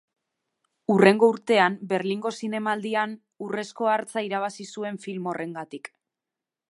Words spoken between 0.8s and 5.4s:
Hurrengo urtean, Berlingo Zinemaldian Urrezko Hartza irabazi zuen film